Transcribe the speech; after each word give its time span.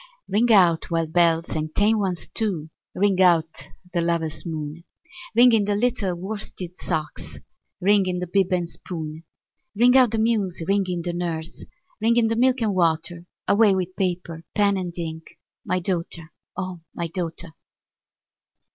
Ring 0.27 0.51
out, 0.51 0.89
wild 0.89 1.13
bells, 1.13 1.49
and 1.49 1.75
tame 1.75 1.99
ones 1.99 2.27
too! 2.33 2.71
Ring 2.95 3.21
out 3.21 3.67
the 3.93 4.01
lover's 4.01 4.47
moon! 4.47 4.83
Ring 5.35 5.51
in 5.51 5.65
the 5.65 5.75
little 5.75 6.15
worsted 6.15 6.75
socks! 6.79 7.37
Ring 7.79 8.07
in 8.07 8.17
the 8.17 8.25
bib 8.25 8.51
and 8.51 8.67
spoon! 8.67 9.25
Ring 9.75 9.95
out 9.95 10.09
the 10.09 10.17
muse! 10.17 10.63
ring 10.67 10.85
in 10.87 11.03
the 11.03 11.13
nurse! 11.13 11.65
Ring 12.01 12.15
in 12.17 12.29
the 12.29 12.35
milk 12.35 12.63
and 12.63 12.73
water! 12.73 13.25
Away 13.47 13.75
with 13.75 13.95
paper, 13.95 14.43
pen, 14.55 14.75
and 14.75 14.97
ink 14.97 15.37
My 15.63 15.79
daughter, 15.79 16.31
O 16.57 16.81
my 16.95 17.05
daughter! 17.07 17.53